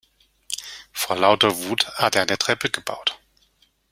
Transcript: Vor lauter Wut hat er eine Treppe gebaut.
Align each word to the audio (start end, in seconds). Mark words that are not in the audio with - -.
Vor 0.91 1.15
lauter 1.15 1.57
Wut 1.65 1.85
hat 1.99 2.15
er 2.15 2.23
eine 2.23 2.39
Treppe 2.39 2.71
gebaut. 2.71 3.19